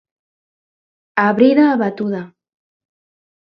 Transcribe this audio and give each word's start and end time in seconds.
A 1.25 1.27
brida 1.37 1.65
abatuda. 1.75 2.21